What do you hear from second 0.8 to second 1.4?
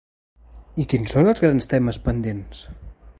I quins són